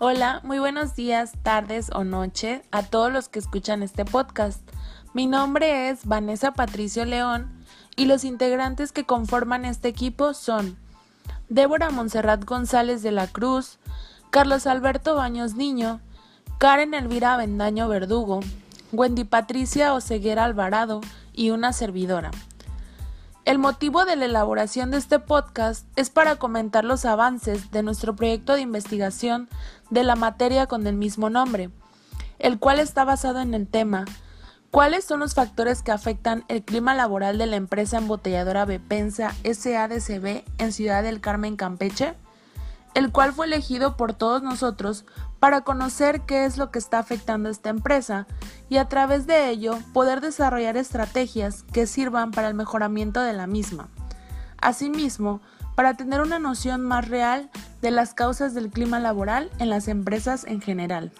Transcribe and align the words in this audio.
Hola, 0.00 0.40
muy 0.44 0.60
buenos 0.60 0.94
días, 0.94 1.32
tardes 1.42 1.90
o 1.92 2.04
noche 2.04 2.62
a 2.70 2.84
todos 2.84 3.12
los 3.12 3.28
que 3.28 3.40
escuchan 3.40 3.82
este 3.82 4.04
podcast. 4.04 4.60
Mi 5.12 5.26
nombre 5.26 5.90
es 5.90 6.06
Vanessa 6.06 6.52
Patricio 6.52 7.04
León 7.04 7.50
y 7.96 8.04
los 8.04 8.22
integrantes 8.22 8.92
que 8.92 9.02
conforman 9.02 9.64
este 9.64 9.88
equipo 9.88 10.34
son 10.34 10.78
Débora 11.48 11.90
Monserrat 11.90 12.44
González 12.44 13.02
de 13.02 13.10
la 13.10 13.26
Cruz, 13.26 13.80
Carlos 14.30 14.68
Alberto 14.68 15.16
Baños 15.16 15.54
Niño, 15.54 16.00
Karen 16.58 16.94
Elvira 16.94 17.36
Vendaño 17.36 17.88
Verdugo, 17.88 18.38
Wendy 18.92 19.24
Patricia 19.24 19.94
Oseguera 19.94 20.44
Alvarado 20.44 21.00
y 21.32 21.50
una 21.50 21.72
servidora. 21.72 22.30
El 23.48 23.56
motivo 23.56 24.04
de 24.04 24.14
la 24.14 24.26
elaboración 24.26 24.90
de 24.90 24.98
este 24.98 25.20
podcast 25.20 25.86
es 25.96 26.10
para 26.10 26.36
comentar 26.36 26.84
los 26.84 27.06
avances 27.06 27.70
de 27.70 27.82
nuestro 27.82 28.14
proyecto 28.14 28.52
de 28.52 28.60
investigación 28.60 29.48
de 29.88 30.04
la 30.04 30.16
materia 30.16 30.66
con 30.66 30.86
el 30.86 30.94
mismo 30.96 31.30
nombre, 31.30 31.70
el 32.38 32.58
cual 32.58 32.78
está 32.78 33.06
basado 33.06 33.40
en 33.40 33.54
el 33.54 33.66
tema 33.66 34.04
¿Cuáles 34.70 35.06
son 35.06 35.20
los 35.20 35.32
factores 35.32 35.80
que 35.80 35.92
afectan 35.92 36.44
el 36.48 36.62
clima 36.62 36.94
laboral 36.94 37.38
de 37.38 37.46
la 37.46 37.56
empresa 37.56 37.96
embotelladora 37.96 38.66
Bepensa 38.66 39.34
SADCB 39.42 40.44
en 40.58 40.72
Ciudad 40.74 41.02
del 41.02 41.22
Carmen, 41.22 41.56
Campeche? 41.56 42.16
El 42.98 43.12
cual 43.12 43.32
fue 43.32 43.46
elegido 43.46 43.96
por 43.96 44.12
todos 44.12 44.42
nosotros 44.42 45.04
para 45.38 45.60
conocer 45.60 46.22
qué 46.22 46.44
es 46.44 46.58
lo 46.58 46.72
que 46.72 46.80
está 46.80 46.98
afectando 46.98 47.48
a 47.48 47.52
esta 47.52 47.70
empresa 47.70 48.26
y 48.68 48.78
a 48.78 48.88
través 48.88 49.24
de 49.28 49.50
ello 49.50 49.78
poder 49.92 50.20
desarrollar 50.20 50.76
estrategias 50.76 51.62
que 51.72 51.86
sirvan 51.86 52.32
para 52.32 52.48
el 52.48 52.54
mejoramiento 52.54 53.20
de 53.20 53.34
la 53.34 53.46
misma. 53.46 53.88
Asimismo, 54.60 55.40
para 55.76 55.94
tener 55.94 56.20
una 56.20 56.40
noción 56.40 56.82
más 56.82 57.06
real 57.06 57.50
de 57.82 57.92
las 57.92 58.14
causas 58.14 58.52
del 58.52 58.68
clima 58.68 58.98
laboral 58.98 59.48
en 59.60 59.70
las 59.70 59.86
empresas 59.86 60.44
en 60.44 60.60
general. 60.60 61.12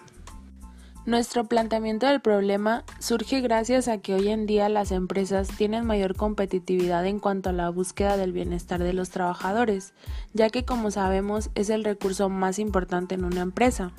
Nuestro 1.05 1.45
planteamiento 1.45 2.05
del 2.07 2.19
problema 2.19 2.83
surge 2.99 3.39
gracias 3.41 3.87
a 3.87 3.99
que 3.99 4.13
hoy 4.13 4.27
en 4.29 4.45
día 4.45 4.67
las 4.69 4.91
empresas 4.91 5.47
tienen 5.47 5.85
mayor 5.85 6.15
competitividad 6.15 7.05
en 7.05 7.19
cuanto 7.19 7.49
a 7.49 7.53
la 7.53 7.69
búsqueda 7.69 8.17
del 8.17 8.33
bienestar 8.33 8.83
de 8.83 8.93
los 8.93 9.09
trabajadores, 9.09 9.93
ya 10.33 10.49
que 10.49 10.65
como 10.65 10.91
sabemos 10.91 11.49
es 11.55 11.69
el 11.69 11.83
recurso 11.83 12.29
más 12.29 12.59
importante 12.59 13.15
en 13.15 13.23
una 13.23 13.41
empresa. 13.41 13.91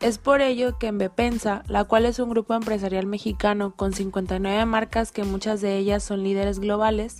Es 0.00 0.18
por 0.18 0.42
ello 0.42 0.78
que 0.78 0.86
en 0.86 0.96
Bepensa, 0.96 1.64
la 1.66 1.82
cual 1.82 2.06
es 2.06 2.20
un 2.20 2.30
grupo 2.30 2.54
empresarial 2.54 3.06
mexicano 3.06 3.74
con 3.74 3.92
59 3.92 4.64
marcas 4.64 5.10
que 5.10 5.24
muchas 5.24 5.60
de 5.60 5.76
ellas 5.76 6.04
son 6.04 6.22
líderes 6.22 6.60
globales, 6.60 7.16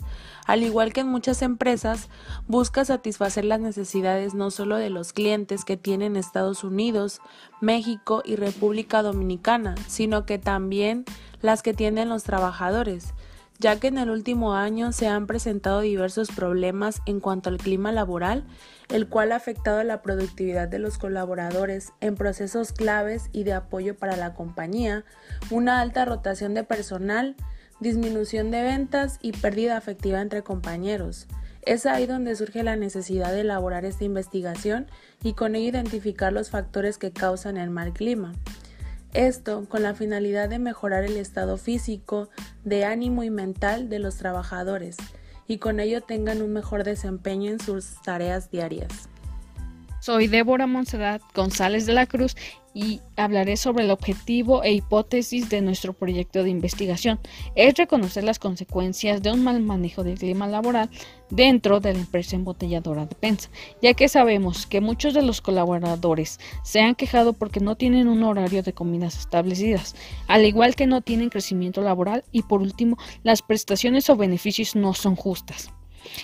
al 0.47 0.63
igual 0.63 0.93
que 0.93 1.01
en 1.01 1.09
muchas 1.09 1.43
empresas, 1.43 2.09
busca 2.47 2.85
satisfacer 2.85 3.45
las 3.45 3.59
necesidades 3.59 4.35
no 4.35 4.53
solo 4.53 4.77
de 4.77 4.91
los 4.91 5.13
clientes 5.13 5.65
que 5.65 5.77
tienen 5.77 6.17
Estados 6.17 6.63
Unidos, 6.63 7.21
México 7.61 8.23
y 8.25 8.37
República 8.37 9.03
Dominicana, 9.03 9.75
sino 9.89 10.25
que 10.25 10.39
también 10.39 11.05
las 11.43 11.63
que 11.63 11.75
tienen 11.75 12.09
los 12.09 12.23
trabajadores, 12.23 13.13
ya 13.59 13.81
que 13.81 13.89
en 13.89 13.99
el 13.99 14.11
último 14.11 14.55
año 14.55 14.93
se 14.93 15.09
han 15.09 15.27
presentado 15.27 15.81
diversos 15.81 16.31
problemas 16.31 17.03
en 17.07 17.21
cuanto 17.21 17.51
al 17.51 17.59
clima 17.59 17.91
laboral, 17.91 18.45
el 18.89 19.09
cual 19.09 19.33
ha 19.33 19.37
afectado 19.37 19.83
la 19.83 20.03
productividad 20.03 20.69
de 20.69 20.79
los 20.79 20.99
colaboradores 20.99 21.93
en 22.01 22.15
procesos 22.15 22.73
claves 22.73 23.31
y 23.33 23.45
de 23.45 23.55
apoyo 23.55 23.97
para 23.97 24.17
la 24.17 24.35
compañía, 24.35 25.05
una 25.51 25.81
alta 25.81 26.05
rotación 26.05 26.55
de 26.55 26.65
personal, 26.65 27.35
disminución 27.81 28.51
de 28.51 28.63
ventas 28.63 29.19
y 29.23 29.33
pérdida 29.33 29.77
afectiva 29.77 30.21
entre 30.21 30.43
compañeros. 30.43 31.27
Es 31.63 31.85
ahí 31.85 32.07
donde 32.07 32.35
surge 32.37 32.63
la 32.63 32.77
necesidad 32.77 33.33
de 33.33 33.41
elaborar 33.41 33.85
esta 33.85 34.05
investigación 34.05 34.87
y 35.23 35.35
con 35.35 35.55
ello 35.55 35.69
identificar 35.69 36.33
los 36.33 36.51
factores 36.51 36.97
que 36.97 37.11
causan 37.11 37.57
el 37.57 37.71
mal 37.71 37.93
clima. 37.93 38.33
Esto 39.15 39.65
con 39.69 39.83
la 39.83 39.95
finalidad 39.95 40.49
de 40.49 40.59
mejorar 40.59 41.05
el 41.05 41.17
estado 41.17 41.57
físico, 41.57 42.29
de 42.65 42.85
ánimo 42.85 43.25
y 43.25 43.31
mental 43.31 43.89
de 43.89 43.99
los 43.99 44.17
trabajadores 44.17 44.97
y 45.47 45.59
con 45.59 45.81
ello 45.81 46.03
tengan 46.03 46.43
un 46.43 46.53
mejor 46.53 46.85
desempeño 46.85 47.51
en 47.51 47.59
sus 47.59 48.01
tareas 48.03 48.51
diarias. 48.51 49.09
Soy 50.09 50.27
Débora 50.27 50.67
Monserrat 50.67 51.21
González 51.35 51.85
de 51.85 51.93
la 51.93 52.07
Cruz 52.07 52.35
y 52.73 53.03
hablaré 53.17 53.59
sobre 53.59 53.85
el 53.85 53.91
objetivo 53.91 54.63
e 54.63 54.73
hipótesis 54.73 55.51
de 55.51 55.61
nuestro 55.61 55.93
proyecto 55.93 56.43
de 56.43 56.49
investigación. 56.49 57.21
Es 57.55 57.75
reconocer 57.75 58.25
las 58.25 58.39
consecuencias 58.39 59.23
de 59.23 59.33
un 59.33 59.45
mal 59.45 59.61
manejo 59.61 60.05
del 60.05 60.19
clima 60.19 60.47
laboral 60.47 60.89
dentro 61.29 61.81
de 61.81 61.93
la 61.93 61.99
empresa 61.99 62.37
embotelladora 62.37 63.05
de 63.05 63.17
Pensa, 63.17 63.51
ya 63.83 63.93
que 63.93 64.09
sabemos 64.09 64.65
que 64.65 64.81
muchos 64.81 65.13
de 65.13 65.21
los 65.21 65.43
colaboradores 65.43 66.41
se 66.65 66.81
han 66.81 66.95
quejado 66.95 67.35
porque 67.35 67.61
no 67.61 67.77
tienen 67.77 68.09
un 68.09 68.23
horario 68.23 68.63
de 68.63 68.73
comidas 68.73 69.19
establecidas, 69.19 69.95
al 70.27 70.47
igual 70.47 70.75
que 70.75 70.87
no 70.87 71.03
tienen 71.03 71.29
crecimiento 71.29 71.83
laboral 71.83 72.25
y 72.33 72.45
por 72.45 72.63
último 72.63 72.97
las 73.25 73.43
prestaciones 73.43 74.09
o 74.09 74.17
beneficios 74.17 74.75
no 74.75 74.95
son 74.95 75.17
justas. 75.17 75.71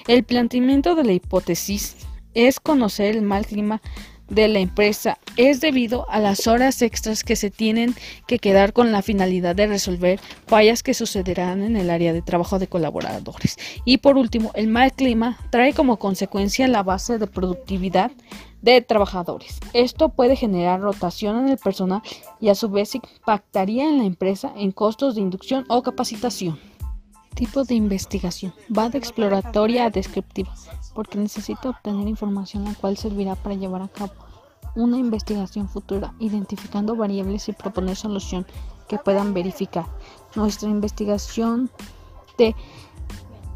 El 0.08 0.24
planteamiento 0.24 0.94
de 0.94 1.04
la 1.04 1.12
hipótesis 1.12 1.96
es 2.34 2.60
conocer 2.60 3.16
el 3.16 3.22
mal 3.22 3.46
clima 3.46 3.80
de 4.28 4.48
la 4.48 4.58
empresa 4.58 5.18
es 5.36 5.60
debido 5.60 6.08
a 6.10 6.18
las 6.18 6.46
horas 6.46 6.80
extras 6.82 7.24
que 7.24 7.36
se 7.36 7.50
tienen 7.50 7.94
que 8.26 8.38
quedar 8.38 8.72
con 8.72 8.92
la 8.92 9.02
finalidad 9.02 9.54
de 9.54 9.66
resolver 9.66 10.20
fallas 10.46 10.82
que 10.82 10.94
sucederán 10.94 11.62
en 11.62 11.76
el 11.76 11.90
área 11.90 12.12
de 12.12 12.22
trabajo 12.22 12.58
de 12.58 12.68
colaboradores. 12.68 13.56
Y 13.84 13.98
por 13.98 14.16
último, 14.16 14.50
el 14.54 14.68
mal 14.68 14.92
clima 14.92 15.38
trae 15.50 15.72
como 15.72 15.98
consecuencia 15.98 16.68
la 16.68 16.82
base 16.82 17.18
de 17.18 17.26
productividad 17.26 18.12
de 18.62 18.80
trabajadores. 18.80 19.60
Esto 19.74 20.08
puede 20.08 20.36
generar 20.36 20.80
rotación 20.80 21.44
en 21.44 21.48
el 21.50 21.58
personal 21.58 22.00
y 22.40 22.48
a 22.48 22.54
su 22.54 22.70
vez 22.70 22.94
impactaría 22.94 23.84
en 23.84 23.98
la 23.98 24.04
empresa 24.04 24.52
en 24.56 24.72
costos 24.72 25.16
de 25.16 25.20
inducción 25.20 25.66
o 25.68 25.82
capacitación. 25.82 26.73
Tipo 27.34 27.64
de 27.64 27.74
investigación. 27.74 28.54
Va 28.76 28.88
de 28.88 28.98
exploratoria 28.98 29.86
a 29.86 29.90
descriptiva, 29.90 30.54
porque 30.94 31.18
necesita 31.18 31.70
obtener 31.70 32.06
información 32.06 32.64
la 32.64 32.74
cual 32.74 32.96
servirá 32.96 33.34
para 33.34 33.56
llevar 33.56 33.82
a 33.82 33.88
cabo 33.88 34.12
una 34.76 34.98
investigación 34.98 35.68
futura, 35.68 36.14
identificando 36.18 36.96
variables 36.96 37.48
y 37.48 37.52
proponer 37.52 37.96
solución 37.96 38.46
que 38.88 38.98
puedan 38.98 39.34
verificar. 39.34 39.86
Nuestra 40.34 40.68
investigación 40.68 41.70
te 42.36 42.54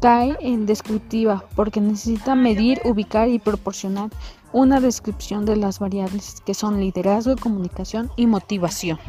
cae 0.01 0.37
en 0.39 0.65
descriptiva 0.65 1.43
porque 1.55 1.81
necesita 1.81 2.35
medir, 2.35 2.81
ubicar 2.85 3.27
y 3.27 3.39
proporcionar 3.39 4.09
una 4.53 4.79
descripción 4.79 5.45
de 5.45 5.57
las 5.57 5.79
variables 5.79 6.41
que 6.45 6.53
son 6.53 6.79
liderazgo, 6.79 7.35
comunicación 7.35 8.09
y 8.15 8.25
motivación. 8.27 8.99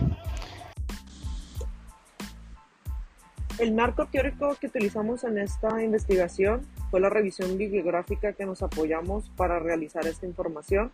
El 3.61 3.75
marco 3.75 4.07
teórico 4.07 4.57
que 4.59 4.69
utilizamos 4.69 5.23
en 5.23 5.37
esta 5.37 5.85
investigación 5.85 6.67
fue 6.91 6.99
la 6.99 7.11
revisión 7.11 7.59
bibliográfica 7.59 8.33
que 8.33 8.47
nos 8.47 8.63
apoyamos 8.63 9.29
para 9.37 9.59
realizar 9.59 10.07
esta 10.07 10.25
información. 10.25 10.91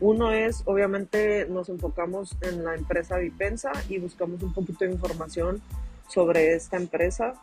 Uno 0.00 0.32
es, 0.32 0.64
obviamente, 0.64 1.46
nos 1.48 1.68
enfocamos 1.68 2.36
en 2.40 2.64
la 2.64 2.74
empresa 2.74 3.16
Vipensa 3.18 3.70
y 3.88 3.98
buscamos 3.98 4.42
un 4.42 4.52
poquito 4.52 4.84
de 4.84 4.90
información 4.90 5.62
sobre 6.08 6.54
esta 6.54 6.78
empresa 6.78 7.34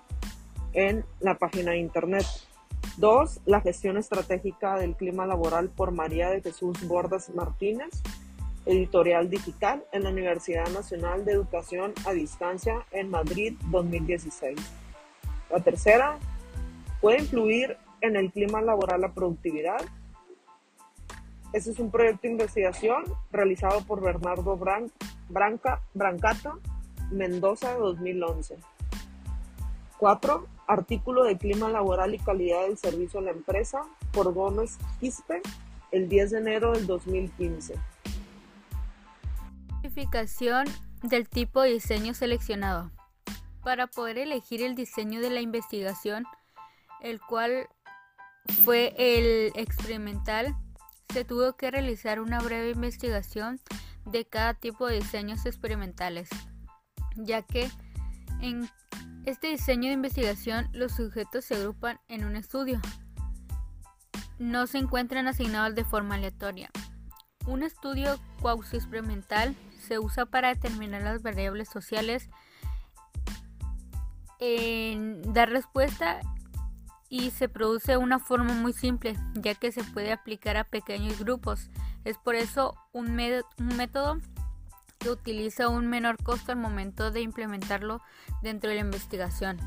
en 0.74 1.06
la 1.22 1.38
página 1.38 1.72
de 1.72 1.78
internet. 1.78 2.26
Dos, 2.98 3.40
la 3.46 3.62
gestión 3.62 3.96
estratégica 3.96 4.76
del 4.76 4.98
clima 4.98 5.26
laboral 5.26 5.70
por 5.70 5.92
María 5.92 6.30
de 6.30 6.42
Jesús 6.42 6.86
Bordas 6.86 7.30
Martínez 7.34 8.04
editorial 8.68 9.30
digital 9.30 9.84
en 9.92 10.04
la 10.04 10.10
Universidad 10.10 10.68
Nacional 10.70 11.24
de 11.24 11.32
Educación 11.32 11.94
a 12.06 12.12
Distancia 12.12 12.86
en 12.92 13.10
Madrid 13.10 13.56
2016. 13.72 14.58
La 15.50 15.60
tercera, 15.62 16.20
¿puede 17.00 17.20
influir 17.20 17.78
en 18.02 18.18
el 18.18 18.32
clima 18.32 18.62
laboral 18.62 19.02
la 19.02 19.14
productividad? 19.14 19.82
Este 21.54 21.72
es 21.72 21.80
un 21.80 21.90
proyecto 21.90 22.24
de 22.24 22.34
investigación 22.34 23.06
realizado 23.32 23.82
por 23.86 24.02
Bernardo 24.02 24.58
Branca, 25.30 25.82
Brancato 25.94 26.60
Mendoza 27.10 27.74
de 27.74 27.80
2011. 27.80 28.58
4. 29.98 30.48
Artículo 30.68 31.24
de 31.24 31.38
clima 31.38 31.70
laboral 31.70 32.14
y 32.14 32.20
calidad 32.20 32.64
del 32.64 32.78
servicio 32.78 33.22
a 33.22 33.24
la 33.24 33.32
empresa 33.32 33.84
por 34.12 34.34
Gómez 34.34 34.78
Quispe 35.00 35.42
el 35.92 36.10
10 36.10 36.32
de 36.32 36.38
enero 36.40 36.74
del 36.74 36.86
2015 36.86 37.76
del 41.02 41.28
tipo 41.28 41.62
de 41.62 41.72
diseño 41.72 42.14
seleccionado. 42.14 42.92
Para 43.64 43.88
poder 43.88 44.20
elegir 44.20 44.62
el 44.62 44.76
diseño 44.76 45.22
de 45.22 45.32
la 45.32 45.42
investigación, 45.42 46.26
el 47.02 47.20
cual 47.20 47.68
fue 48.64 48.94
el 48.96 49.52
experimental, 49.56 50.56
se 51.12 51.26
tuvo 51.26 51.54
que 51.54 51.72
realizar 51.72 52.20
una 52.20 52.40
breve 52.40 52.70
investigación 52.70 53.60
de 54.06 54.26
cada 54.26 54.54
tipo 54.54 54.86
de 54.86 54.98
diseños 54.98 55.48
experimentales, 55.48 56.30
ya 57.16 57.42
que 57.42 57.72
en 58.40 58.70
este 59.26 59.48
diseño 59.48 59.88
de 59.88 59.94
investigación 59.94 60.70
los 60.74 60.92
sujetos 60.92 61.46
se 61.46 61.56
agrupan 61.56 62.00
en 62.08 62.24
un 62.24 62.36
estudio. 62.36 62.80
No 64.38 64.68
se 64.68 64.78
encuentran 64.78 65.28
asignados 65.28 65.74
de 65.74 65.84
forma 65.84 66.16
aleatoria. 66.16 66.70
Un 67.48 67.64
estudio 67.64 68.20
cuasi 68.42 68.78
experimental 68.78 69.56
se 69.88 70.00
usa 70.00 70.26
para 70.26 70.50
determinar 70.50 71.02
las 71.02 71.22
variables 71.22 71.70
sociales 71.70 72.30
en 74.40 75.34
dar 75.34 75.50
respuesta 75.50 76.20
y 77.10 77.32
se 77.32 77.48
produce 77.48 77.94
de 77.94 77.98
una 77.98 78.20
forma 78.20 78.54
muy 78.54 78.74
simple, 78.74 79.18
ya 79.36 79.56
que 79.56 79.72
se 79.72 79.84
puede 79.84 80.12
aplicar 80.12 80.58
a 80.58 80.66
pequeños 80.66 81.20
grupos. 81.20 81.70
Es 82.04 82.18
por 82.18 82.36
eso 82.36 82.76
un, 82.92 83.16
método 83.16 84.20
que 85.00 85.10
utiliza 85.10 85.70
un 85.70 85.88
menor 85.88 86.22
costo 86.22 86.52
al 86.52 86.58
momento 86.58 87.12
de 87.12 87.22
implementarlo 87.22 88.02
dentro 88.42 88.70
de 88.70 88.76
la 88.76 88.82
investigación. 88.82 89.58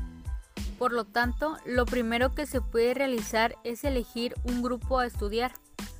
Por 0.77 0.91
lo 0.91 1.05
tanto, 1.05 1.57
lo 1.65 1.85
primero 1.85 2.33
que 2.33 2.45
se 2.45 2.61
puede 2.61 2.93
realizar 2.93 3.55
es 3.63 3.83
elegir 3.83 4.35
un 4.43 4.61
grupo 4.61 4.99
a 4.99 5.05
estudiar. 5.05 5.53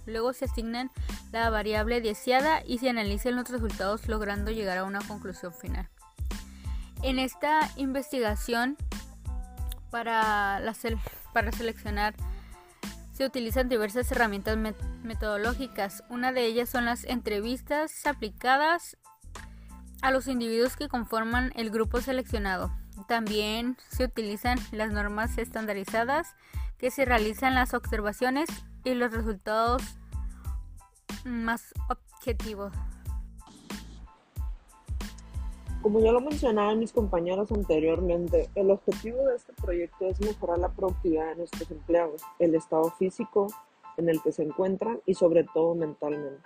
Luego 0.05 0.33
se 0.33 0.45
asignan 0.45 0.91
la 1.31 1.49
variable 1.49 2.01
deseada 2.01 2.63
y 2.65 2.79
se 2.79 2.89
analizan 2.89 3.35
los 3.35 3.49
resultados 3.49 4.07
logrando 4.07 4.51
llegar 4.51 4.77
a 4.77 4.83
una 4.83 4.99
conclusión 4.99 5.53
final. 5.53 5.89
En 7.03 7.19
esta 7.19 7.69
investigación 7.77 8.77
para, 9.89 10.61
para 11.33 11.51
seleccionar 11.51 12.15
se 13.11 13.25
utilizan 13.25 13.69
diversas 13.69 14.11
herramientas 14.11 14.57
metodológicas. 15.03 16.03
Una 16.09 16.31
de 16.31 16.45
ellas 16.45 16.69
son 16.69 16.85
las 16.85 17.03
entrevistas 17.03 18.05
aplicadas 18.07 18.97
a 20.01 20.11
los 20.11 20.27
individuos 20.27 20.75
que 20.75 20.87
conforman 20.87 21.51
el 21.55 21.69
grupo 21.69 22.01
seleccionado. 22.01 22.71
También 23.07 23.77
se 23.89 24.05
utilizan 24.05 24.57
las 24.71 24.91
normas 24.91 25.37
estandarizadas 25.37 26.35
que 26.77 26.89
se 26.89 27.05
realizan 27.05 27.53
las 27.53 27.73
observaciones 27.73 28.49
y 28.83 28.93
los 28.93 29.11
resultados 29.11 29.81
más 31.25 31.73
objetivos. 31.89 32.73
Como 35.81 35.99
ya 35.99 36.11
lo 36.11 36.21
mencionaban 36.21 36.77
mis 36.77 36.93
compañeros 36.93 37.51
anteriormente, 37.51 38.49
el 38.53 38.69
objetivo 38.69 39.17
de 39.25 39.35
este 39.35 39.51
proyecto 39.53 40.05
es 40.05 40.21
mejorar 40.21 40.59
la 40.59 40.69
productividad 40.69 41.29
de 41.29 41.37
nuestros 41.37 41.71
empleados, 41.71 42.21
el 42.37 42.53
estado 42.53 42.91
físico 42.91 43.47
en 43.97 44.07
el 44.07 44.21
que 44.21 44.31
se 44.31 44.43
encuentran 44.43 44.99
y 45.07 45.15
sobre 45.15 45.43
todo 45.43 45.73
mentalmente. 45.73 46.41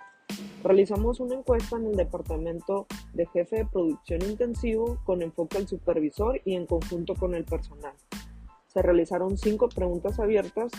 Realizamos 0.62 1.20
una 1.20 1.34
encuesta 1.34 1.76
en 1.76 1.86
el 1.86 1.96
departamento 1.96 2.86
de 3.12 3.26
jefe 3.26 3.56
de 3.56 3.66
producción 3.66 4.22
intensivo 4.22 4.98
con 5.04 5.22
enfoque 5.22 5.58
al 5.58 5.68
supervisor 5.68 6.40
y 6.44 6.54
en 6.54 6.66
conjunto 6.66 7.14
con 7.14 7.34
el 7.34 7.44
personal. 7.44 7.92
Se 8.66 8.82
realizaron 8.82 9.36
cinco 9.36 9.68
preguntas 9.68 10.18
abiertas 10.18 10.72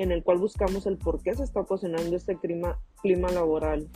en 0.00 0.12
el 0.12 0.24
cual 0.24 0.38
buscamos 0.38 0.86
el 0.86 0.96
por 0.96 1.20
qué 1.20 1.34
se 1.34 1.44
está 1.44 1.60
ocasionando 1.60 2.16
este 2.16 2.34
clima, 2.38 2.78
clima 3.02 3.28
laboral, 3.28 3.86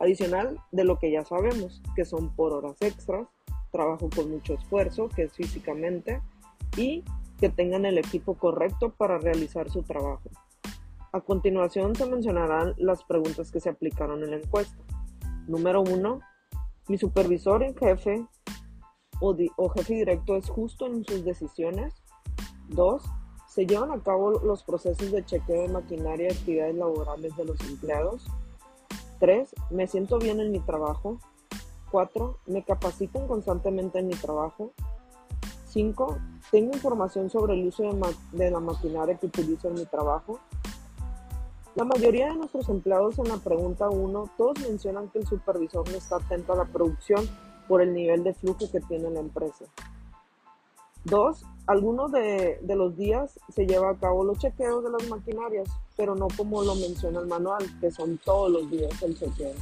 adicional 0.00 0.58
de 0.72 0.82
lo 0.82 0.98
que 0.98 1.12
ya 1.12 1.24
sabemos, 1.24 1.80
que 1.94 2.04
son 2.04 2.34
por 2.34 2.52
horas 2.52 2.82
extras, 2.82 3.28
trabajo 3.70 4.10
con 4.14 4.28
mucho 4.28 4.54
esfuerzo, 4.54 5.08
que 5.08 5.22
es 5.22 5.32
físicamente, 5.32 6.20
y 6.76 7.04
que 7.38 7.48
tengan 7.48 7.84
el 7.84 7.96
equipo 7.98 8.34
correcto 8.34 8.90
para 8.90 9.18
realizar 9.18 9.70
su 9.70 9.84
trabajo. 9.84 10.28
A 11.12 11.20
continuación 11.20 11.94
se 11.94 12.06
mencionarán 12.06 12.74
las 12.76 13.04
preguntas 13.04 13.52
que 13.52 13.60
se 13.60 13.68
aplicaron 13.68 14.24
en 14.24 14.32
la 14.32 14.38
encuesta. 14.38 14.82
Número 15.46 15.80
1. 15.82 16.20
¿Mi 16.88 16.98
supervisor 16.98 17.62
en 17.62 17.76
jefe 17.76 18.26
o, 19.20 19.36
o 19.56 19.68
jefe 19.68 19.94
directo 19.94 20.34
es 20.34 20.48
justo 20.48 20.86
en 20.86 21.04
sus 21.04 21.24
decisiones? 21.24 21.94
2. 22.70 23.21
¿Se 23.52 23.66
llevan 23.66 23.90
a 23.90 24.02
cabo 24.02 24.30
los 24.30 24.62
procesos 24.62 25.12
de 25.12 25.26
chequeo 25.26 25.62
de 25.62 25.68
maquinaria 25.68 26.28
y 26.28 26.32
actividades 26.32 26.74
laborales 26.74 27.36
de 27.36 27.44
los 27.44 27.60
empleados? 27.60 28.24
3. 29.20 29.54
¿Me 29.68 29.86
siento 29.86 30.18
bien 30.18 30.40
en 30.40 30.52
mi 30.52 30.60
trabajo? 30.60 31.18
4. 31.90 32.38
Me 32.46 32.64
capacitan 32.64 33.28
constantemente 33.28 33.98
en 33.98 34.08
mi 34.08 34.14
trabajo. 34.14 34.72
5. 35.66 36.18
Tengo 36.50 36.72
información 36.72 37.28
sobre 37.28 37.52
el 37.52 37.66
uso 37.66 37.82
de, 38.32 38.50
la 38.50 38.60
maquinaria 38.60 39.18
que 39.18 39.26
utilizo 39.26 39.68
en 39.68 39.74
mi 39.74 39.84
trabajo. 39.84 40.40
La 41.74 41.84
mayoría 41.84 42.28
de 42.28 42.36
nuestros 42.36 42.70
empleados 42.70 43.18
en 43.18 43.28
la 43.28 43.36
pregunta 43.36 43.90
1, 43.90 44.30
todos 44.38 44.60
mencionan 44.60 45.10
que 45.10 45.18
el 45.18 45.26
supervisor 45.26 45.86
no 45.90 45.98
está 45.98 46.16
atento 46.16 46.54
a 46.54 46.56
la 46.56 46.64
producción 46.64 47.28
por 47.68 47.82
el 47.82 47.92
nivel 47.92 48.24
de 48.24 48.32
flujo 48.32 48.70
que 48.72 48.80
tiene 48.80 49.10
la 49.10 49.20
empresa. 49.20 49.66
2. 51.04 51.44
Algunos 51.66 52.10
de, 52.10 52.58
de, 52.60 52.76
los 52.76 52.96
días 52.96 53.38
se 53.54 53.66
lleva 53.66 53.90
a 53.90 53.96
cabo 53.96 54.24
los 54.24 54.38
chequeos 54.38 54.82
de 54.82 54.90
las 54.90 55.08
maquinarias, 55.08 55.68
pero 55.96 56.14
no 56.14 56.28
como 56.36 56.62
lo 56.64 56.74
menciona 56.74 57.20
el 57.20 57.26
manual, 57.26 57.64
que 57.80 57.90
son 57.90 58.18
todos 58.18 58.50
los 58.50 58.70
días 58.70 59.00
el 59.02 59.16
chequeo. 59.16 59.54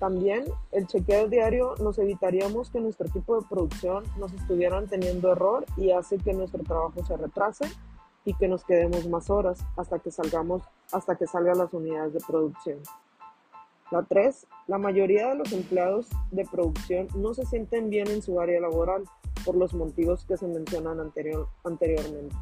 También 0.00 0.46
el 0.72 0.86
chequeo 0.86 1.28
diario 1.28 1.74
nos 1.78 1.98
evitaríamos 1.98 2.70
que 2.70 2.80
nuestro 2.80 3.06
equipo 3.06 3.38
de 3.38 3.46
producción 3.46 4.04
nos 4.18 4.32
estuvieran 4.32 4.88
teniendo 4.88 5.30
error 5.30 5.66
y 5.76 5.90
hace 5.90 6.16
que 6.16 6.32
nuestro 6.32 6.62
trabajo 6.64 7.04
se 7.04 7.18
retrase 7.18 7.66
y 8.24 8.32
que 8.32 8.48
nos 8.48 8.64
quedemos 8.64 9.06
más 9.08 9.28
horas 9.28 9.58
hasta 9.76 9.98
que 9.98 10.10
salgamos, 10.10 10.62
hasta 10.90 11.16
que 11.16 11.26
salgan 11.26 11.58
las 11.58 11.74
unidades 11.74 12.14
de 12.14 12.20
producción. 12.20 12.78
La 13.90 14.04
3. 14.04 14.46
La 14.68 14.78
mayoría 14.78 15.28
de 15.28 15.34
los 15.34 15.52
empleados 15.52 16.08
de 16.30 16.44
producción 16.44 17.08
no 17.16 17.34
se 17.34 17.44
sienten 17.44 17.90
bien 17.90 18.08
en 18.08 18.22
su 18.22 18.40
área 18.40 18.60
laboral 18.60 19.02
por 19.44 19.56
los 19.56 19.74
motivos 19.74 20.24
que 20.26 20.36
se 20.36 20.46
mencionan 20.46 21.00
anterior, 21.00 21.48
anteriormente. 21.64 22.34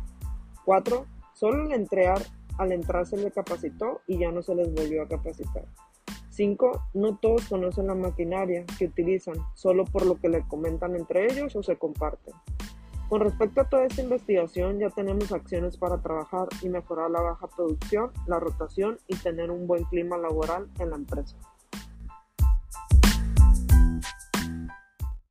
4. 0.66 1.06
Solo 1.32 1.62
al 1.62 1.72
entrar, 1.72 2.20
al 2.58 2.72
entrar 2.72 3.06
se 3.06 3.16
le 3.16 3.30
capacitó 3.30 4.02
y 4.06 4.18
ya 4.18 4.30
no 4.30 4.42
se 4.42 4.54
les 4.54 4.74
volvió 4.74 5.02
a 5.02 5.08
capacitar. 5.08 5.64
5. 6.28 6.90
No 6.92 7.16
todos 7.16 7.48
conocen 7.48 7.86
la 7.86 7.94
maquinaria 7.94 8.66
que 8.78 8.84
utilizan, 8.84 9.36
solo 9.54 9.84
por 9.86 10.04
lo 10.04 10.20
que 10.20 10.28
le 10.28 10.46
comentan 10.46 10.96
entre 10.96 11.32
ellos 11.32 11.56
o 11.56 11.62
se 11.62 11.76
comparten. 11.76 12.34
Con 13.08 13.22
respecto 13.22 13.62
a 13.62 13.64
toda 13.64 13.86
esta 13.86 14.02
investigación, 14.02 14.78
ya 14.78 14.90
tenemos 14.90 15.32
acciones 15.32 15.78
para 15.78 15.96
trabajar 16.02 16.48
y 16.60 16.68
mejorar 16.68 17.10
la 17.10 17.22
baja 17.22 17.46
producción, 17.46 18.10
la 18.26 18.38
rotación 18.38 18.98
y 19.06 19.16
tener 19.16 19.50
un 19.50 19.66
buen 19.66 19.84
clima 19.84 20.18
laboral 20.18 20.68
en 20.78 20.90
la 20.90 20.96
empresa. 20.96 21.36